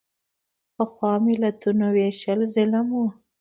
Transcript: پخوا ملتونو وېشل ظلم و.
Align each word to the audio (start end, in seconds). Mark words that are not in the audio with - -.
پخوا 0.75 1.13
ملتونو 1.25 1.85
وېشل 1.95 2.39
ظلم 2.53 2.87
و. 3.01 3.03